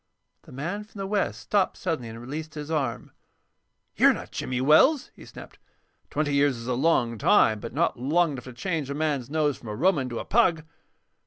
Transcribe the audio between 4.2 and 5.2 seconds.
Jimmy Wells,"